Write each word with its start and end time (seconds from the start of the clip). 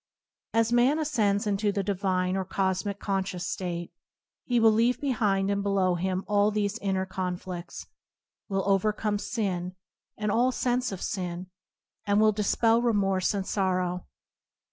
As 0.51 0.73
man 0.73 0.97
ascends 0.97 1.45
into 1.45 1.71
the 1.71 1.83
divine 1.83 2.35
or 2.35 2.43
cosmic 2.43 2.97
conscious 2.99 3.45
state, 3.45 3.93
he 4.45 4.59
will 4.59 4.71
leave 4.71 4.99
behind 4.99 5.51
and 5.51 5.61
below 5.61 5.93
him 5.93 6.23
all 6.27 6.49
these 6.49 6.79
inner 6.79 7.05
conflicts, 7.05 7.85
will 8.49 8.63
overcome 8.67 9.19
sin 9.19 9.75
and 10.17 10.31
all 10.31 10.51
sense 10.51 10.89
[30] 10.89 10.89
IBoop 10.89 10.89
anD 10.89 10.89
Circumstance 10.89 10.91
of 10.91 11.13
sin, 11.45 11.49
and 12.07 12.19
will 12.19 12.31
dispel 12.31 12.81
remorse 12.81 13.33
and 13.35 13.45
sorrow. 13.45 14.07